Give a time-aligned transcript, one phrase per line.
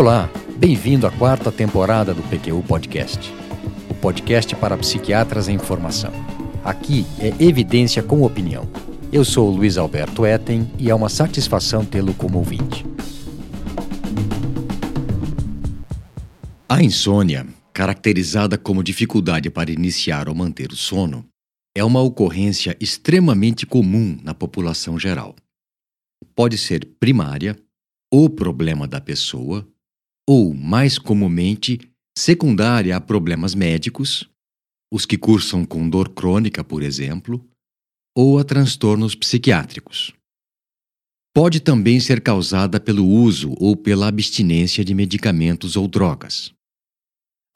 [0.00, 3.30] Olá, bem-vindo à quarta temporada do PQU Podcast,
[3.90, 6.10] o podcast para psiquiatras em formação.
[6.64, 8.66] Aqui é evidência com opinião.
[9.12, 12.82] Eu sou o Luiz Alberto Etten e é uma satisfação tê-lo como ouvinte.
[16.66, 21.26] A insônia, caracterizada como dificuldade para iniciar ou manter o sono,
[21.76, 25.36] é uma ocorrência extremamente comum na população geral.
[26.34, 27.54] Pode ser primária,
[28.10, 29.68] o problema da pessoa,
[30.32, 31.80] ou, mais comumente,
[32.16, 34.30] secundária a problemas médicos,
[34.88, 37.44] os que cursam com dor crônica, por exemplo,
[38.16, 40.14] ou a transtornos psiquiátricos.
[41.34, 46.52] Pode também ser causada pelo uso ou pela abstinência de medicamentos ou drogas.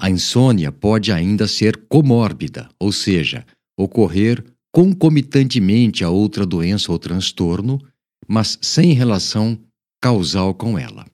[0.00, 3.47] A insônia pode ainda ser comórbida, ou seja,
[3.78, 7.80] ocorrer concomitantemente a outra doença ou transtorno,
[8.27, 9.56] mas sem relação
[10.02, 11.06] causal com ela.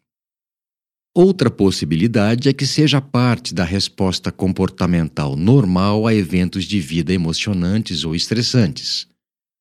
[1.15, 8.05] Outra possibilidade é que seja parte da resposta comportamental normal a eventos de vida emocionantes
[8.05, 9.09] ou estressantes,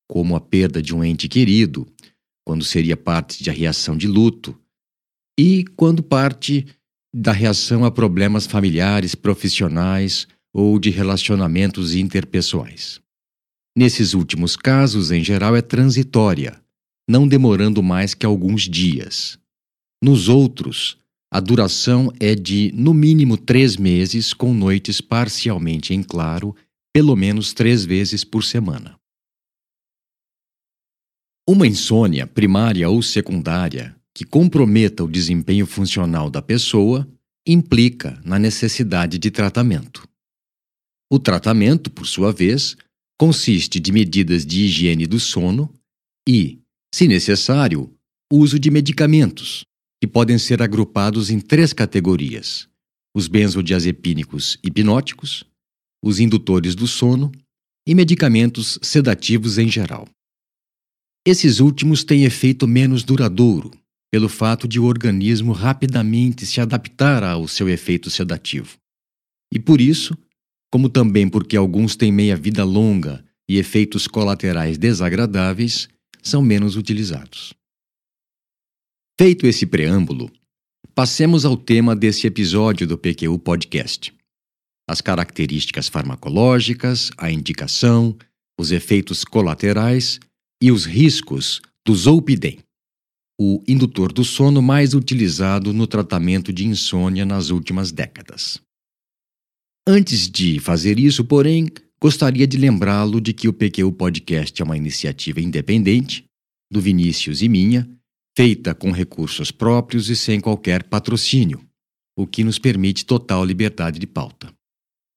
[0.08, 1.88] como a perda de um ente querido,
[2.46, 4.56] quando seria parte da reação de luto,
[5.38, 6.66] e quando parte
[7.12, 13.00] da reação a problemas familiares, profissionais ou de relacionamentos interpessoais.
[13.76, 16.62] Nesses últimos casos, em geral, é transitória,
[17.08, 19.36] não demorando mais que alguns dias.
[20.02, 20.99] Nos outros,
[21.32, 26.56] a duração é de, no mínimo, três meses, com noites parcialmente em claro,
[26.92, 28.98] pelo menos três vezes por semana.
[31.48, 37.08] Uma insônia, primária ou secundária, que comprometa o desempenho funcional da pessoa,
[37.46, 40.06] implica na necessidade de tratamento.
[41.10, 42.76] O tratamento, por sua vez,
[43.16, 45.72] consiste de medidas de higiene do sono
[46.28, 46.60] e,
[46.92, 47.92] se necessário,
[48.32, 49.64] uso de medicamentos,
[50.00, 52.68] que podem ser agrupados em três categorias:
[53.14, 55.44] os benzodiazepínicos hipnóticos,
[56.02, 57.30] os indutores do sono
[57.86, 60.08] e medicamentos sedativos em geral.
[61.26, 63.70] Esses últimos têm efeito menos duradouro,
[64.10, 68.76] pelo fato de o organismo rapidamente se adaptar ao seu efeito sedativo.
[69.52, 70.16] E por isso,
[70.72, 75.88] como também porque alguns têm meia-vida longa e efeitos colaterais desagradáveis,
[76.22, 77.52] são menos utilizados.
[79.20, 80.32] Feito esse preâmbulo,
[80.94, 84.14] passemos ao tema desse episódio do PQU Podcast:
[84.88, 88.16] as características farmacológicas, a indicação,
[88.58, 90.18] os efeitos colaterais
[90.62, 92.60] e os riscos do Zolpidem,
[93.38, 98.58] o indutor do sono mais utilizado no tratamento de insônia nas últimas décadas.
[99.86, 101.68] Antes de fazer isso, porém,
[102.00, 106.24] gostaria de lembrá-lo de que o PQU Podcast é uma iniciativa independente,
[106.72, 107.86] do Vinícius e minha,
[108.36, 111.64] feita com recursos próprios e sem qualquer patrocínio,
[112.16, 114.52] o que nos permite total liberdade de pauta.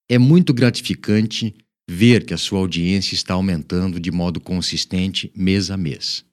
[0.09, 1.55] É muito gratificante
[1.89, 6.25] ver que a sua audiência está aumentando de modo consistente mês a mês.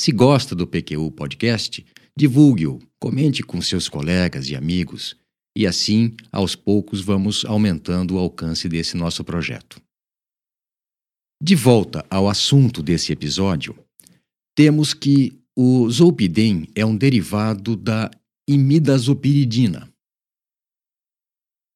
[0.00, 1.84] Se gosta do PQU Podcast,
[2.16, 5.16] divulgue-o, comente com seus colegas e amigos,
[5.56, 9.80] e assim, aos poucos, vamos aumentando o alcance desse nosso projeto.
[11.42, 13.76] De volta ao assunto desse episódio,
[14.56, 18.08] temos que o zolpidem é um derivado da
[18.48, 19.92] imidazopiridina.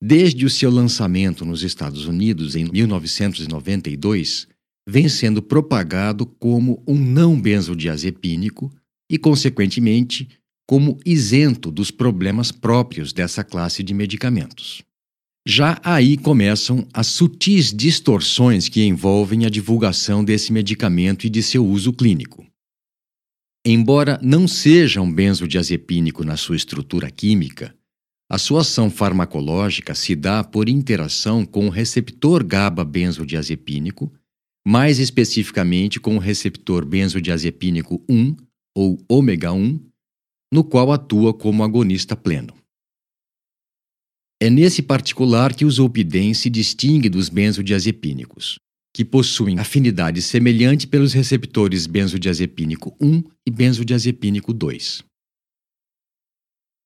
[0.01, 4.47] Desde o seu lançamento nos Estados Unidos em 1992,
[4.89, 8.73] vem sendo propagado como um não benzodiazepínico
[9.11, 10.29] e, consequentemente,
[10.65, 14.85] como isento dos problemas próprios dessa classe de medicamentos.
[15.45, 21.67] Já aí começam as sutis distorções que envolvem a divulgação desse medicamento e de seu
[21.67, 22.47] uso clínico.
[23.65, 27.73] Embora não seja um benzodiazepínico na sua estrutura química,
[28.29, 34.13] a sua ação farmacológica se dá por interação com o receptor GABA benzodiazepínico,
[34.67, 38.37] mais especificamente com o receptor benzodiazepínico 1
[38.77, 39.79] ou ômega 1,
[40.53, 42.55] no qual atua como agonista pleno.
[44.43, 48.59] É nesse particular que o zolpidem se distingue dos benzodiazepínicos
[48.95, 55.03] que possuem afinidade semelhante pelos receptores benzodiazepínico 1 e benzodiazepínico 2.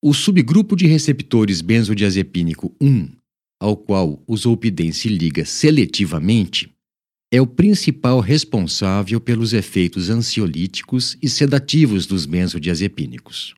[0.01, 3.09] O subgrupo de receptores benzodiazepínico 1,
[3.59, 6.71] ao qual o zolpidem se liga seletivamente,
[7.31, 13.53] é o principal responsável pelos efeitos ansiolíticos e sedativos dos benzodiazepínicos.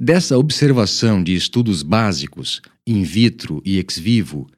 [0.00, 4.48] Dessa observação de estudos básicos, in vitro e ex vivo,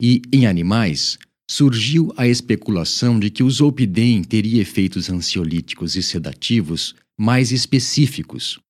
[0.00, 1.18] e em animais,
[1.50, 8.60] surgiu a especulação de que o zolpidem teria efeitos ansiolíticos e sedativos mais específicos,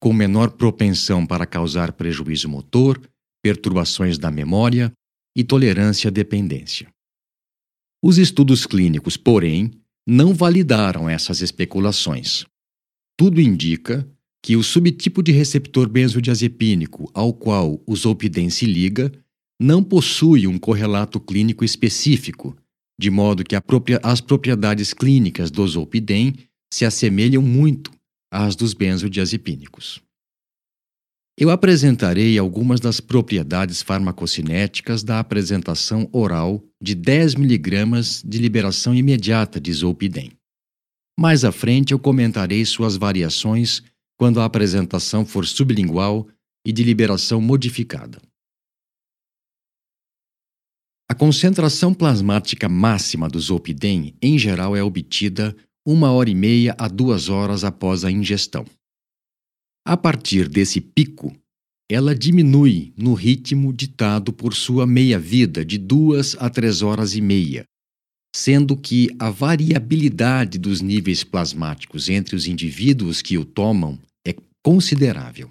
[0.00, 3.00] com menor propensão para causar prejuízo motor,
[3.42, 4.92] perturbações da memória
[5.36, 6.88] e tolerância à dependência.
[8.02, 9.70] Os estudos clínicos, porém,
[10.06, 12.44] não validaram essas especulações.
[13.16, 14.08] Tudo indica
[14.42, 19.12] que o subtipo de receptor benzodiazepínico ao qual o zolpidem se liga
[19.60, 22.56] não possui um correlato clínico específico,
[22.98, 23.56] de modo que
[24.02, 26.34] as propriedades clínicas do zolpidem
[26.72, 27.90] se assemelham muito
[28.32, 30.00] às dos benzodiazepínicos.
[31.38, 39.60] Eu apresentarei algumas das propriedades farmacocinéticas da apresentação oral de 10 mg de liberação imediata
[39.60, 40.32] de zolpidem.
[41.18, 43.82] Mais à frente eu comentarei suas variações
[44.18, 46.28] quando a apresentação for sublingual
[46.66, 48.20] e de liberação modificada.
[51.12, 55.54] A concentração plasmática máxima do zolpidem, em geral, é obtida
[55.86, 58.64] uma hora e meia a duas horas após a ingestão.
[59.86, 61.30] A partir desse pico,
[61.86, 67.64] ela diminui no ritmo ditado por sua meia-vida de duas a três horas e meia,
[68.34, 75.50] sendo que a variabilidade dos níveis plasmáticos entre os indivíduos que o tomam é considerável.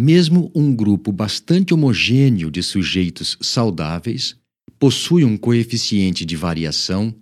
[0.00, 4.36] Mesmo um grupo bastante homogêneo de sujeitos saudáveis
[4.78, 7.12] possui um coeficiente de variação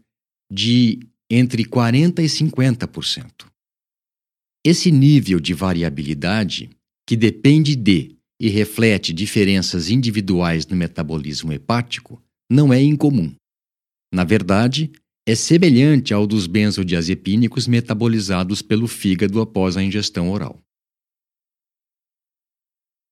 [0.52, 1.00] de
[1.30, 3.46] entre 40% e 50%.
[4.62, 6.68] Esse nível de variabilidade,
[7.08, 13.34] que depende de e reflete diferenças individuais no metabolismo hepático, não é incomum.
[14.12, 14.92] Na verdade,
[15.26, 20.60] é semelhante ao dos benzodiazepínicos metabolizados pelo fígado após a ingestão oral.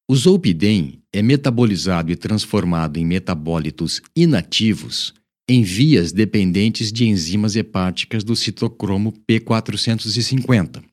[0.09, 5.15] O zolpidem é metabolizado e transformado em metabólitos inativos
[5.49, 10.85] em vias dependentes de enzimas hepáticas do citocromo P450,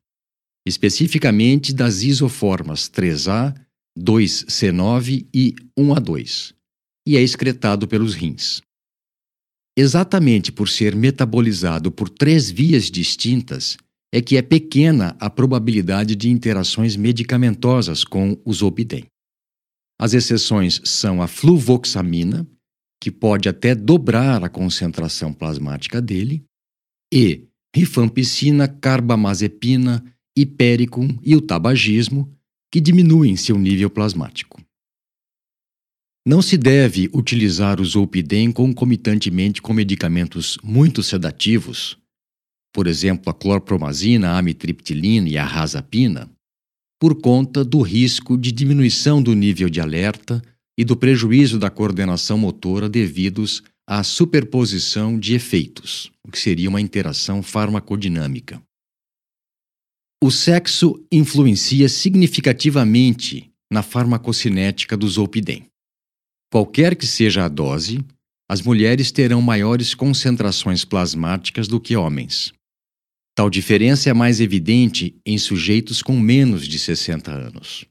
[0.66, 3.54] especificamente das isoformas 3A,
[4.00, 6.54] 2C9 e 1A2,
[7.06, 8.62] e é excretado pelos rins.
[9.78, 13.78] Exatamente por ser metabolizado por três vias distintas,
[14.14, 19.06] é que é pequena a probabilidade de interações medicamentosas com o zolpidem.
[20.00, 22.48] As exceções são a fluvoxamina,
[23.02, 26.44] que pode até dobrar a concentração plasmática dele,
[27.14, 30.04] e rifampicina, carbamazepina,
[30.36, 32.32] hipericum e o tabagismo,
[32.72, 34.62] que diminuem seu nível plasmático.
[36.26, 41.98] Não se deve utilizar o zolpidem concomitantemente com medicamentos muito sedativos,
[42.74, 46.30] por exemplo, a clorpromazina, a amitriptilina e a razapina,
[47.00, 50.42] por conta do risco de diminuição do nível de alerta
[50.78, 56.80] e do prejuízo da coordenação motora devidos à superposição de efeitos, o que seria uma
[56.80, 58.62] interação farmacodinâmica.
[60.24, 65.66] O sexo influencia significativamente na farmacocinética do zolpidem.
[66.52, 68.00] Qualquer que seja a dose,
[68.48, 72.54] as mulheres terão maiores concentrações plasmáticas do que homens.
[73.42, 77.86] Tal diferença é mais evidente em sujeitos com menos de 60 anos.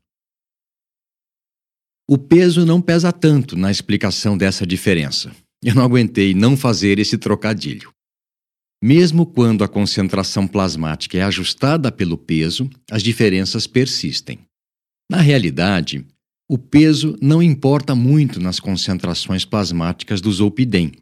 [2.08, 5.34] O peso não pesa tanto na explicação dessa diferença.
[5.60, 7.92] Eu não aguentei não fazer esse trocadilho.
[8.80, 14.38] Mesmo quando a concentração plasmática é ajustada pelo peso, as diferenças persistem.
[15.10, 16.06] Na realidade,
[16.48, 20.92] o peso não importa muito nas concentrações plasmáticas do zolpidem.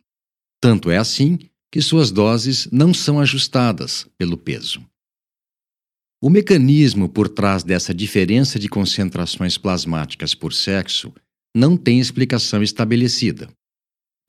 [0.59, 1.39] Tanto é assim
[1.71, 4.85] que suas doses não são ajustadas pelo peso.
[6.21, 11.13] O mecanismo por trás dessa diferença de concentrações plasmáticas por sexo
[11.55, 13.49] não tem explicação estabelecida.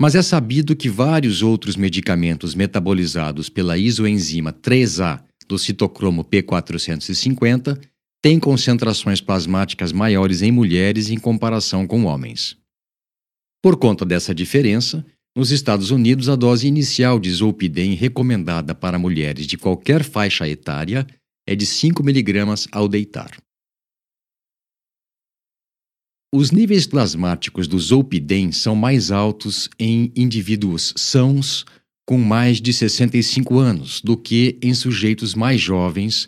[0.02, 7.82] Mas é sabido que vários outros medicamentos metabolizados pela isoenzima 3A do citocromo P450
[8.22, 12.56] têm concentrações plasmáticas maiores em mulheres em comparação com homens.
[13.62, 15.06] Por conta dessa diferença,
[15.36, 21.06] nos Estados Unidos, a dose inicial de zolpidem recomendada para mulheres de qualquer faixa etária
[21.48, 23.38] é de 5 mg ao deitar.
[26.34, 31.66] Os níveis plasmáticos do zolpidem são mais altos em indivíduos sãos
[32.08, 36.28] com mais de 65 anos do que em sujeitos mais jovens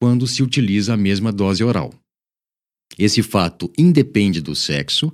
[0.00, 1.92] quando se utiliza a mesma dose oral.
[2.98, 5.12] Esse fato independe do sexo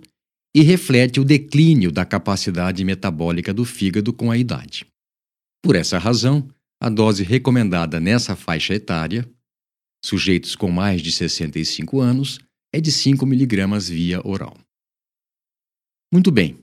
[0.55, 4.87] e reflete o declínio da capacidade metabólica do fígado com a idade.
[5.63, 6.49] Por essa razão,
[6.81, 9.29] a dose recomendada nessa faixa etária,
[10.05, 12.41] sujeitos com mais de 65 anos,
[12.75, 14.59] é de 5 mg via oral.
[16.13, 16.59] Muito bem.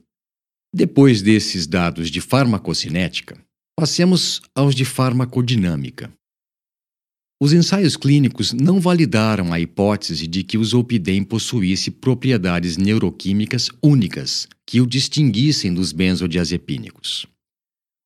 [0.72, 3.42] Depois desses dados de farmacocinética,
[3.76, 6.12] passemos aos de farmacodinâmica.
[7.42, 14.46] Os ensaios clínicos não validaram a hipótese de que o zolpidem possuísse propriedades neuroquímicas únicas
[14.66, 17.26] que o distinguissem dos benzodiazepínicos.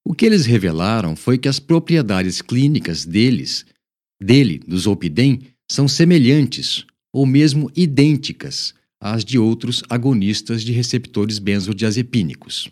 [0.06, 3.66] O que eles revelaram foi que as propriedades clínicas deles,
[4.22, 12.68] dele, do zolpidem, são semelhantes ou mesmo idênticas às de outros agonistas de receptores benzodiazepínicos.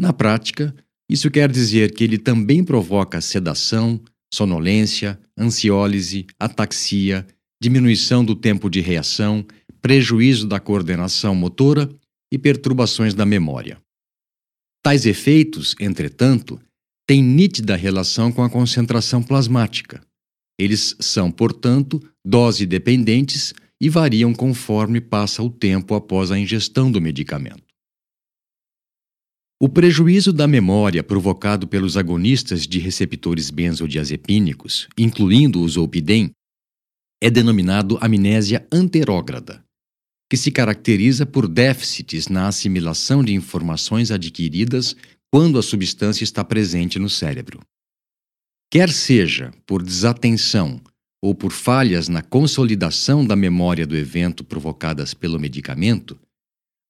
[0.00, 0.74] Na prática,
[1.06, 4.00] isso quer dizer que ele também provoca sedação,
[4.32, 7.26] sonolência, ansiólise, ataxia,
[7.60, 9.44] diminuição do tempo de reação,
[9.80, 11.88] prejuízo da coordenação motora
[12.32, 13.78] e perturbações da memória.
[14.82, 16.60] Tais efeitos, entretanto,
[17.06, 20.02] têm nítida relação com a concentração plasmática.
[20.58, 27.00] Eles são, portanto, dose dependentes e variam conforme passa o tempo após a ingestão do
[27.00, 27.61] medicamento.
[29.64, 36.32] O prejuízo da memória provocado pelos agonistas de receptores benzodiazepínicos, incluindo o zolpidem,
[37.22, 39.64] é denominado amnésia anterógrada,
[40.28, 44.96] que se caracteriza por déficits na assimilação de informações adquiridas
[45.32, 47.60] quando a substância está presente no cérebro.
[48.68, 50.80] Quer seja por desatenção
[51.22, 56.18] ou por falhas na consolidação da memória do evento provocadas pelo medicamento,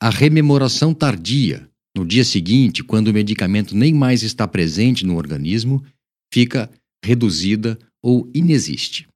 [0.01, 5.85] a rememoração tardia no dia seguinte, quando o medicamento nem mais está presente no organismo,
[6.33, 6.71] fica
[7.05, 9.07] reduzida ou inexiste.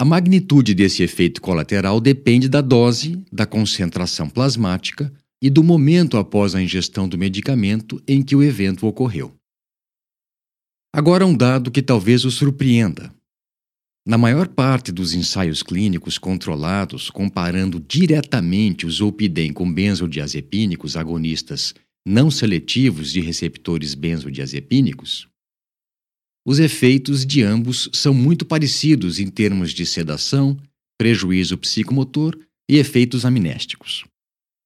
[0.00, 5.12] A magnitude desse efeito colateral depende da dose, da concentração plasmática
[5.42, 9.34] e do momento após a ingestão do medicamento em que o evento ocorreu.
[10.94, 13.12] Agora, um dado que talvez o surpreenda.
[14.08, 21.74] Na maior parte dos ensaios clínicos controlados, comparando diretamente o zolpidem com benzodiazepínicos agonistas
[22.06, 25.28] não seletivos de receptores benzodiazepínicos,
[26.46, 30.56] os efeitos de ambos são muito parecidos em termos de sedação,
[30.96, 32.34] prejuízo psicomotor
[32.66, 34.06] e efeitos amnésticos.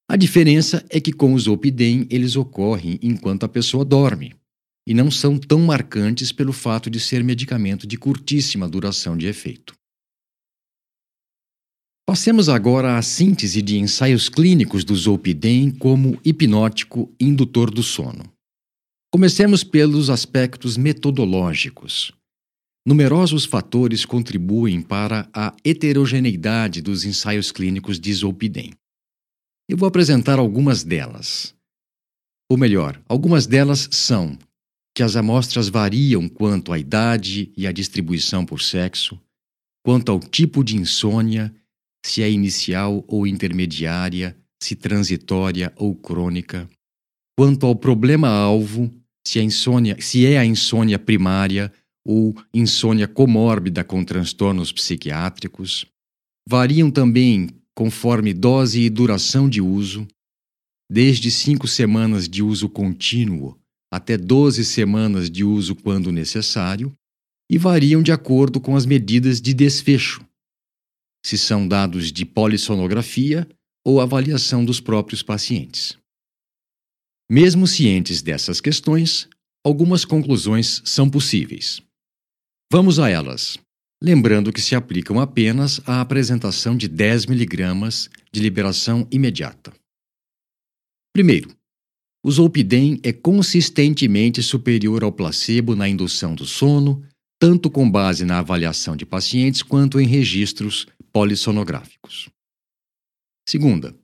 [0.08, 4.36] A diferença é que com o zolpidem eles ocorrem enquanto a pessoa dorme,
[4.86, 9.74] e não são tão marcantes pelo fato de ser medicamento de curtíssima duração de efeito.
[12.06, 18.24] Passemos agora à síntese de ensaios clínicos do zolpidem como hipnótico indutor do sono.
[19.12, 22.12] Comecemos pelos aspectos metodológicos.
[22.84, 28.72] Numerosos fatores contribuem para a heterogeneidade dos ensaios clínicos de zolpidem.
[29.68, 31.54] Eu vou apresentar algumas delas.
[32.50, 34.36] Ou melhor, algumas delas são
[34.94, 39.18] que as amostras variam quanto à idade e à distribuição por sexo,
[39.84, 41.54] quanto ao tipo de insônia,
[42.04, 46.68] se é inicial ou intermediária, se transitória ou crônica,
[47.38, 48.92] quanto ao problema-alvo,
[49.26, 51.72] se, insônia, se é a insônia primária
[52.04, 55.86] ou insônia comórbida com transtornos psiquiátricos,
[56.48, 60.06] variam também conforme dose e duração de uso,
[60.90, 63.56] desde cinco semanas de uso contínuo
[63.92, 66.90] até 12 semanas de uso quando necessário
[67.50, 70.26] e variam de acordo com as medidas de desfecho,
[71.22, 73.46] se são dados de polissonografia
[73.84, 75.98] ou avaliação dos próprios pacientes.
[77.30, 79.28] Mesmo cientes dessas questões,
[79.62, 81.82] algumas conclusões são possíveis.
[82.72, 83.58] Vamos a elas,
[84.02, 89.70] lembrando que se aplicam apenas à apresentação de 10 mg de liberação imediata.
[91.12, 91.54] Primeiro,
[92.24, 97.02] o zolpidem é consistentemente superior ao placebo na indução do sono,
[97.40, 102.28] tanto com base na avaliação de pacientes quanto em registros polissonográficos.
[103.48, 103.94] Segunda,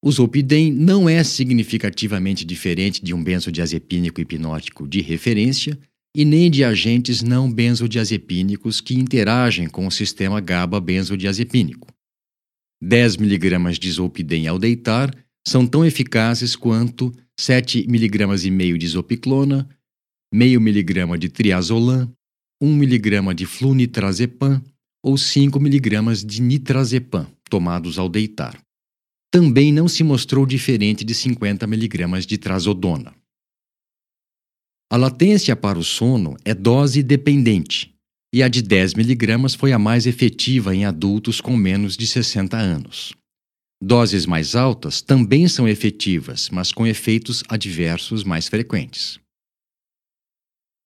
[0.00, 5.76] o zolpidem não é significativamente diferente de um benzodiazepínico hipnótico de referência
[6.16, 11.88] e nem de agentes não benzodiazepínicos que interagem com o sistema GABA benzodiazepínico.
[12.80, 15.12] 10 mg de zolpidem ao deitar
[15.46, 19.68] são tão eficazes quanto 7 mg e meio de isopiclona,
[20.32, 22.12] meio miligrama de triazolam,
[22.60, 24.62] 1 mg de flunitrazepam
[25.02, 28.58] ou 5 mg de nitrazepam, tomados ao deitar.
[29.30, 33.14] Também não se mostrou diferente de 50 mg de trazodona.
[34.90, 37.92] A latência para o sono é dose dependente,
[38.32, 42.56] e a de 10 mg foi a mais efetiva em adultos com menos de 60
[42.56, 43.12] anos.
[43.86, 49.20] Doses mais altas também são efetivas, mas com efeitos adversos mais frequentes.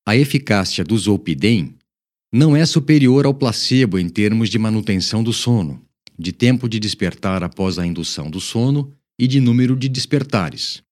[0.05, 1.77] A eficácia do zolpidem
[2.35, 5.81] não é superior ao placebo em termos de manutenção do sono,
[6.19, 10.83] de tempo de despertar após a indução do sono e de número de despertares.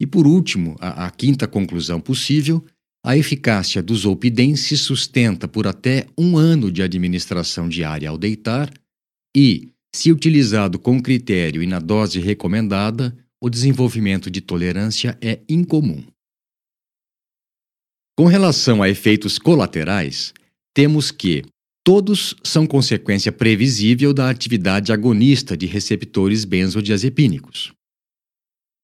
[0.00, 2.64] E por último, a, a quinta conclusão possível
[3.04, 8.68] a eficácia do Zolpidem se sustenta por até um ano de administração diária ao deitar
[9.36, 13.12] e, se utilizado com critério e na dose recomendada,
[13.42, 16.04] o desenvolvimento de tolerância é incomum.
[18.16, 20.32] Com relação a efeitos colaterais,
[20.72, 21.44] temos que
[21.84, 27.72] todos são consequência previsível da atividade agonista de receptores benzodiazepínicos.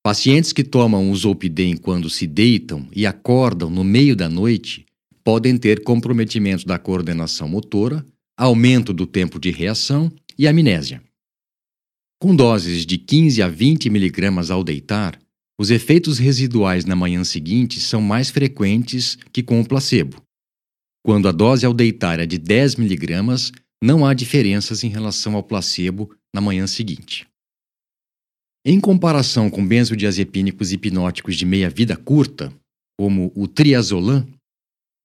[0.04, 4.84] Pacientes que tomam o zolpidem quando se deitam e acordam no meio da noite
[5.22, 8.04] podem ter comprometimento da coordenação motora,
[8.36, 11.02] aumento do tempo de reação e amnésia.
[12.20, 15.18] Com doses de 15 a 20 mg ao deitar,
[15.58, 20.22] os efeitos residuais na manhã seguinte são mais frequentes que com o placebo.
[21.04, 25.42] Quando a dose ao deitar é de 10 mg, não há diferenças em relação ao
[25.42, 27.26] placebo na manhã seguinte.
[28.66, 32.50] Em comparação com benzodiazepínicos hipnóticos de meia-vida curta,
[32.98, 34.26] como o triazolam,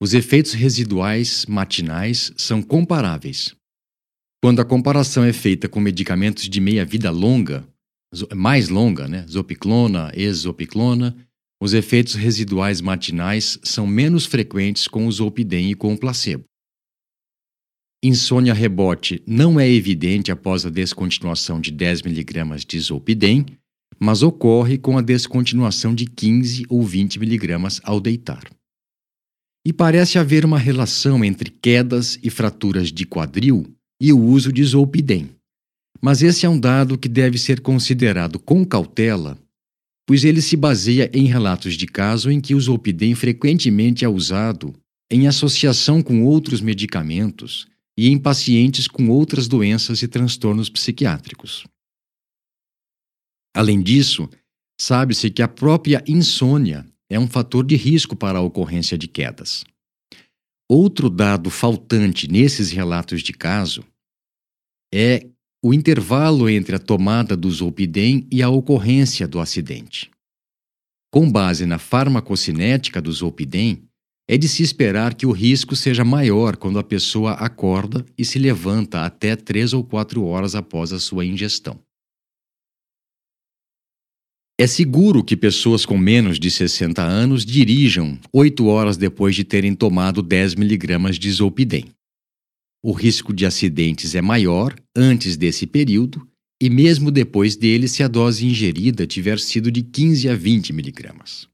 [0.01, 3.53] os efeitos residuais matinais são comparáveis.
[4.41, 7.67] Quando a comparação é feita com medicamentos de meia-vida longa,
[8.33, 11.15] mais longa, né, zopiclona, exopiclona,
[11.61, 16.45] os efeitos residuais matinais são menos frequentes com o zolpidem e com o placebo.
[18.01, 23.45] Insônia rebote não é evidente após a descontinuação de 10 mg de zolpidem,
[23.99, 28.49] mas ocorre com a descontinuação de 15 ou 20 mg ao deitar.
[29.65, 33.65] E parece haver uma relação entre quedas e fraturas de quadril
[33.99, 35.29] e o uso de zolpidem.
[36.01, 39.37] Mas esse é um dado que deve ser considerado com cautela,
[40.07, 44.73] pois ele se baseia em relatos de caso em que o zolpidem frequentemente é usado
[45.11, 51.65] em associação com outros medicamentos e em pacientes com outras doenças e transtornos psiquiátricos.
[53.53, 54.29] Além disso,
[54.79, 59.65] sabe-se que a própria insônia é um fator de risco para a ocorrência de quedas.
[60.69, 63.83] Outro dado faltante nesses relatos de caso
[64.93, 65.27] é
[65.63, 70.09] o intervalo entre a tomada do zolpidem e a ocorrência do acidente.
[71.11, 73.83] Com base na farmacocinética do zolpidem,
[74.29, 78.37] é de se esperar que o risco seja maior quando a pessoa acorda e se
[78.37, 81.79] levanta até 3 ou 4 horas após a sua ingestão.
[84.59, 89.73] É seguro que pessoas com menos de 60 anos dirijam 8 horas depois de terem
[89.73, 91.85] tomado 10 mg de zolpidem.
[92.81, 96.25] O risco de acidentes é maior antes desse período
[96.61, 101.47] e mesmo depois dele se a dose ingerida tiver sido de 15 a 20 miligramas.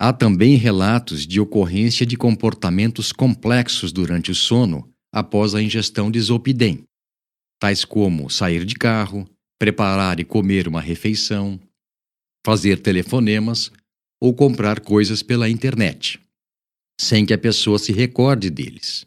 [0.00, 6.20] Há também relatos de ocorrência de comportamentos complexos durante o sono após a ingestão de
[6.20, 6.84] zolpidem,
[7.60, 11.60] tais como sair de carro, preparar e comer uma refeição,
[12.44, 13.70] fazer telefonemas
[14.20, 16.20] ou comprar coisas pela internet,
[17.00, 19.06] sem que a pessoa se recorde deles.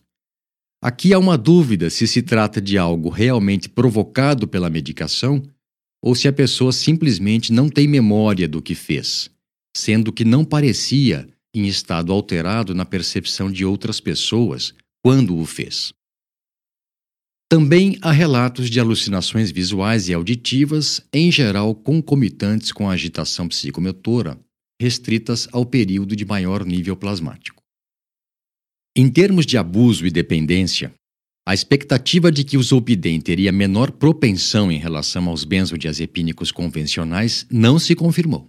[0.81, 5.41] Aqui há uma dúvida se se trata de algo realmente provocado pela medicação
[6.03, 9.31] ou se a pessoa simplesmente não tem memória do que fez
[9.77, 15.93] sendo que não parecia em estado alterado na percepção de outras pessoas quando o fez.
[17.49, 24.37] Também há relatos de alucinações visuais e auditivas, em geral concomitantes com a agitação psicomotora,
[24.81, 27.56] restritas ao período de maior nível plasmático.
[28.99, 30.91] Em termos de abuso e dependência,
[31.47, 37.77] a expectativa de que o zolpidem teria menor propensão em relação aos benzodiazepínicos convencionais não
[37.77, 38.47] se confirmou.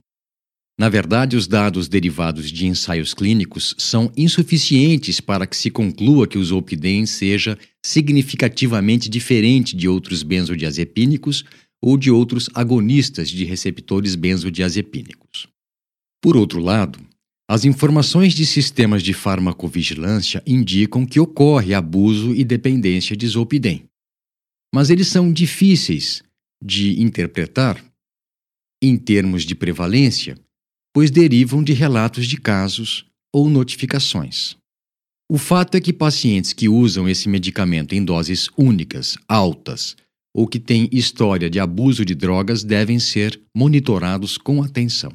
[0.80, 6.38] Na verdade, os dados derivados de ensaios clínicos são insuficientes para que se conclua que
[6.38, 11.44] o zolpidem seja significativamente diferente de outros benzodiazepínicos
[11.78, 15.46] ou de outros agonistas de receptores benzodiazepínicos.
[16.22, 16.98] Por outro lado,
[17.50, 23.84] as informações de sistemas de farmacovigilância indicam que ocorre abuso e dependência de zolpidem.
[24.74, 26.22] Mas eles são difíceis
[26.62, 27.82] de interpretar
[28.82, 30.36] em termos de prevalência
[30.98, 34.56] pois derivam de relatos de casos ou notificações.
[35.30, 39.94] O fato é que pacientes que usam esse medicamento em doses únicas, altas,
[40.34, 45.12] ou que têm história de abuso de drogas devem ser monitorados com atenção.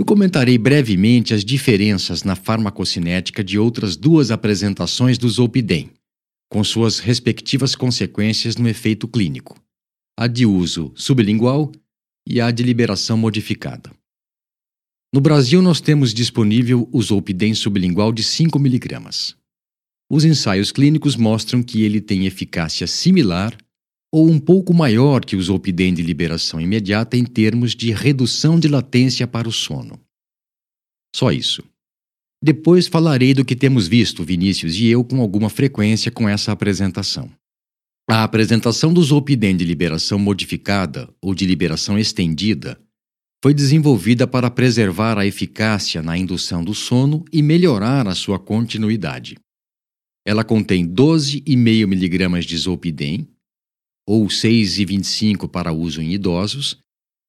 [0.00, 5.90] Eu comentarei brevemente as diferenças na farmacocinética de outras duas apresentações do Zolpidem,
[6.50, 9.62] com suas respectivas consequências no efeito clínico:
[10.18, 11.70] a de uso sublingual
[12.26, 13.92] e a de liberação modificada.
[15.12, 19.34] No Brasil, nós temos disponível o Zolpidem sublingual de 5 mg.
[20.10, 23.54] Os ensaios clínicos mostram que ele tem eficácia similar
[24.12, 28.68] ou um pouco maior que o Zolpidem de liberação imediata em termos de redução de
[28.68, 30.00] latência para o sono.
[31.14, 31.62] Só isso.
[32.42, 37.30] Depois falarei do que temos visto, Vinícius e eu, com alguma frequência com essa apresentação.
[38.08, 42.80] A apresentação do Zolpidem de liberação modificada ou de liberação estendida
[43.42, 49.38] foi desenvolvida para preservar a eficácia na indução do sono e melhorar a sua continuidade.
[50.26, 53.28] Ela contém 12,5 mg de Zolpidem,
[54.10, 56.76] ou 6,25 para uso em idosos,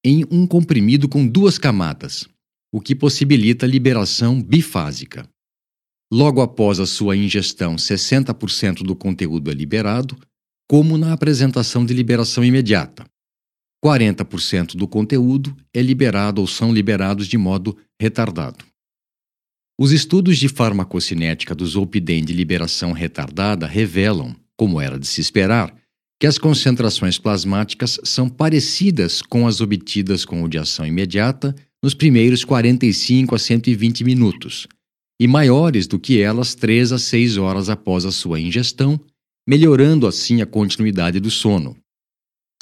[0.04, 2.28] em um comprimido com duas camadas,
[2.74, 5.30] o que possibilita liberação bifásica.
[6.12, 10.17] Logo após a sua ingestão, 60% do conteúdo é liberado,
[10.67, 13.06] como na apresentação de liberação imediata.
[13.86, 18.65] 40% do conteúdo é liberado ou são liberados de modo retardado.
[19.80, 25.80] Os estudos de farmacocinética do Zolpidem de liberação retardada revelam, como era de se esperar,
[26.21, 31.95] que as concentrações plasmáticas são parecidas com as obtidas com o de ação imediata nos
[31.95, 34.67] primeiros 45 a 120 minutos,
[35.19, 38.99] e maiores do que elas 3 a 6 horas após a sua ingestão,
[39.49, 41.75] melhorando assim a continuidade do sono.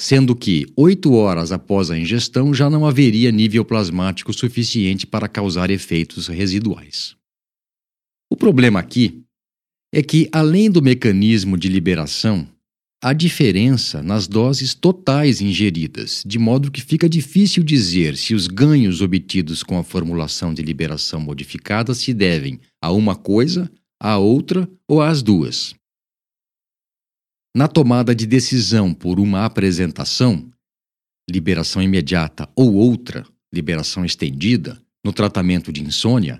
[0.00, 5.68] Sendo que, 8 horas após a ingestão, já não haveria nível plasmático suficiente para causar
[5.68, 7.14] efeitos residuais.
[8.32, 9.20] O problema aqui
[9.92, 12.48] é que, além do mecanismo de liberação,
[13.02, 19.00] Há diferença nas doses totais ingeridas, de modo que fica difícil dizer se os ganhos
[19.00, 25.00] obtidos com a formulação de liberação modificada se devem a uma coisa, a outra ou
[25.00, 25.74] às duas.
[27.56, 30.50] Na tomada de decisão por uma apresentação,
[31.28, 36.38] liberação imediata ou outra, liberação estendida, no tratamento de insônia,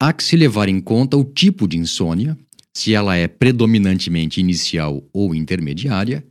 [0.00, 2.34] há que se levar em conta o tipo de insônia,
[2.78, 6.24] se ela é predominantemente inicial ou intermediária,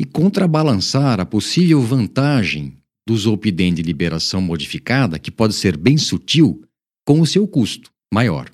[0.00, 6.64] e contrabalançar a possível vantagem do Zolpidem de liberação modificada, que pode ser bem sutil,
[7.06, 8.50] com o seu custo maior.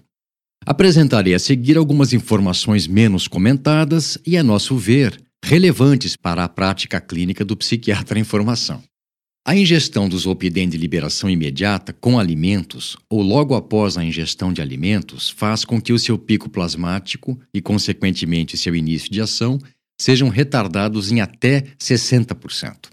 [0.66, 7.00] Apresentarei a seguir algumas informações menos comentadas e, a nosso ver, relevantes para a prática
[7.00, 8.82] clínica do psiquiatra em formação.
[9.46, 14.60] A ingestão do Zolpidem de liberação imediata com alimentos ou logo após a ingestão de
[14.60, 19.58] alimentos faz com que o seu pico plasmático e, consequentemente, seu início de ação
[19.98, 22.90] sejam retardados em até 60%.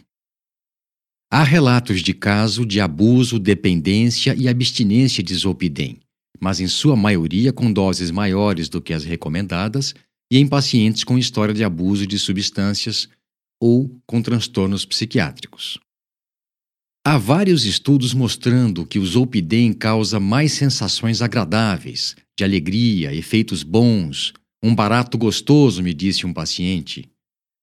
[1.31, 5.99] Há relatos de caso de abuso, dependência e abstinência de Zolpidem,
[6.39, 9.93] mas em sua maioria com doses maiores do que as recomendadas
[10.31, 13.09] e em pacientes com história de abuso de substâncias
[13.59, 15.79] ou com transtornos psiquiátricos.
[17.07, 24.33] Há vários estudos mostrando que o Zolpidem causa mais sensações agradáveis, de alegria, efeitos bons,
[24.63, 27.07] um barato gostoso, me disse um paciente,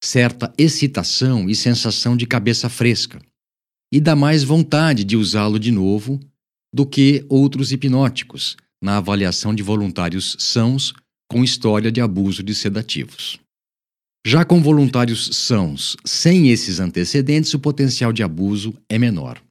[0.01, 3.19] certa excitação e sensação de cabeça fresca,
[3.91, 6.21] e dá mais vontade de usá-lo de novo
[6.73, 10.93] do que outros hipnóticos, na avaliação de voluntários sãos
[11.29, 13.42] com história de abuso de sedativos.
[14.25, 19.43] Já com voluntários sãos, sem esses antecedentes, o potencial de abuso é menor.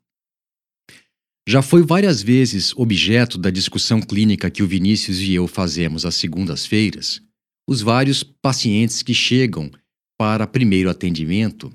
[1.46, 6.14] Já foi várias vezes objeto da discussão clínica que o Vinícius e eu fazemos às
[6.14, 7.20] segundas-feiras,
[7.68, 9.70] os vários pacientes que chegam
[10.18, 11.70] para primeiro atendimento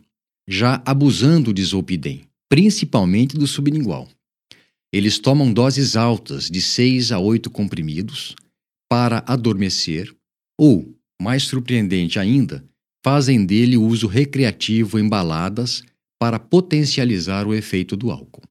[0.48, 4.10] já abusando de Zolpidem, principalmente do sublingual.
[4.92, 8.34] Eles tomam doses altas de 6 a 8 comprimidos
[8.90, 10.12] para adormecer
[10.58, 12.66] ou, mais surpreendente ainda,
[13.10, 15.82] fazem dele uso recreativo em baladas
[16.20, 18.44] para potencializar o efeito do álcool.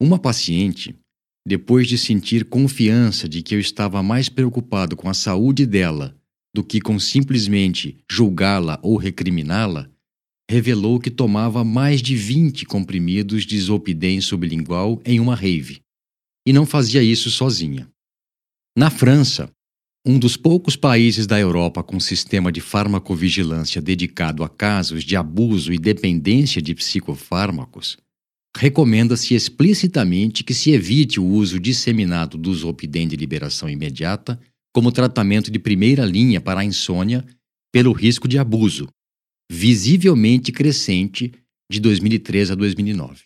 [0.00, 0.98] Uma paciente,
[1.46, 6.16] depois de sentir confiança de que eu estava mais preocupado com a saúde dela
[6.54, 9.90] do que com simplesmente julgá-la ou recriminá-la,
[10.50, 15.82] revelou que tomava mais de 20 comprimidos de zolpidem sublingual em uma rave,
[16.46, 17.86] e não fazia isso sozinha.
[18.74, 19.50] Na França,
[20.08, 25.72] um dos poucos países da Europa com sistema de farmacovigilância dedicado a casos de abuso
[25.72, 27.98] e dependência de psicofármacos,
[28.56, 34.40] recomenda-se explicitamente que se evite o uso disseminado do Zolpidem de liberação imediata
[34.72, 37.26] como tratamento de primeira linha para a insônia
[37.72, 38.88] pelo risco de abuso,
[39.50, 41.32] visivelmente crescente
[41.68, 43.24] de 2003 a 2009.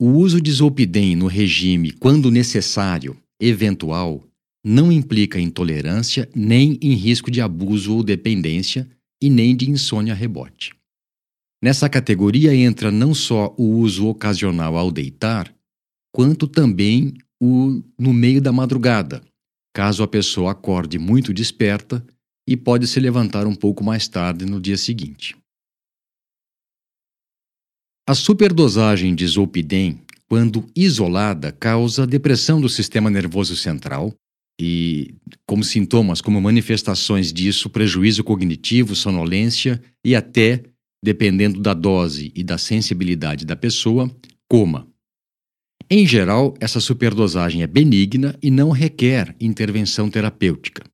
[0.00, 4.29] O uso de Zolpidem no regime quando necessário, eventual,
[4.64, 8.88] não implica intolerância nem em risco de abuso ou dependência
[9.22, 10.74] e nem de insônia rebote.
[11.62, 15.54] Nessa categoria entra não só o uso ocasional ao deitar,
[16.12, 19.22] quanto também o no meio da madrugada,
[19.74, 22.04] caso a pessoa acorde muito desperta
[22.48, 25.36] e pode se levantar um pouco mais tarde no dia seguinte.
[28.08, 34.14] A superdosagem de Zolpidem quando isolada, causa depressão do sistema nervoso central
[34.60, 35.14] e,
[35.46, 40.62] como sintomas, como manifestações disso, prejuízo cognitivo, sonolência e até,
[41.02, 44.14] dependendo da dose e da sensibilidade da pessoa,
[44.46, 44.86] coma.
[45.88, 50.84] Em geral, essa superdosagem é benigna e não requer intervenção terapêutica.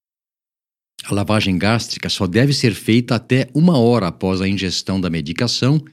[1.05, 5.85] A lavagem gástrica só deve ser feita até uma hora após a ingestão da medicação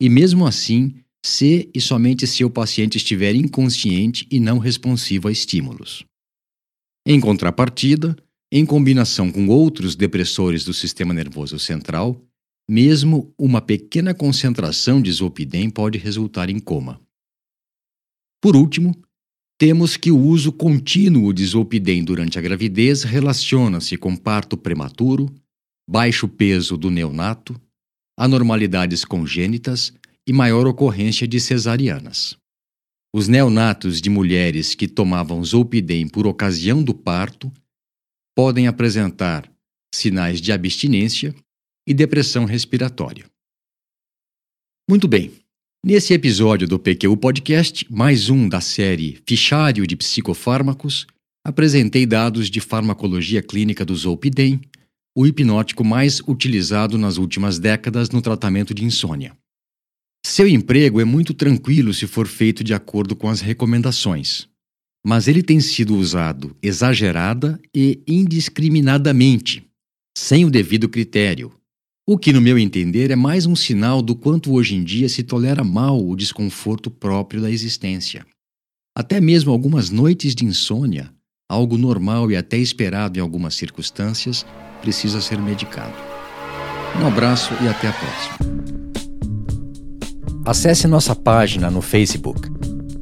[0.00, 5.32] e, mesmo assim, se e somente se o paciente estiver inconsciente e não responsivo a
[5.32, 6.04] estímulos.
[7.04, 8.16] Em contrapartida,
[8.50, 12.20] em combinação com outros depressores do sistema nervoso central,
[12.68, 17.00] mesmo uma pequena concentração de zolpidem pode resultar em coma.
[18.40, 18.94] Por último,
[19.58, 25.32] temos que o uso contínuo de zolpidem durante a gravidez relaciona-se com parto prematuro,
[25.88, 27.60] baixo peso do neonato,
[28.18, 29.92] anormalidades congênitas
[30.26, 32.36] e maior ocorrência de cesarianas.
[33.14, 37.52] Os neonatos de mulheres que tomavam zolpidem por ocasião do parto
[38.34, 39.52] podem apresentar
[39.94, 41.34] sinais de abstinência
[41.86, 43.26] e depressão respiratória.
[44.88, 45.30] Muito bem.
[45.84, 51.06] Nesse episódio do PQU Podcast, mais um da série Fichário de Psicofármacos,
[51.44, 54.58] apresentei dados de farmacologia clínica do Zolpidem,
[55.14, 59.36] o hipnótico mais utilizado nas últimas décadas no tratamento de insônia.
[60.24, 64.48] Seu emprego é muito tranquilo se for feito de acordo com as recomendações,
[65.04, 69.66] mas ele tem sido usado exagerada e indiscriminadamente,
[70.16, 71.52] sem o devido critério,
[72.06, 75.22] o que, no meu entender, é mais um sinal do quanto hoje em dia se
[75.22, 78.26] tolera mal o desconforto próprio da existência.
[78.96, 81.12] Até mesmo algumas noites de insônia,
[81.48, 84.44] algo normal e até esperado em algumas circunstâncias,
[84.80, 85.94] precisa ser medicado.
[87.00, 88.81] Um abraço e até a próxima.
[90.44, 92.50] Acesse nossa página no Facebook.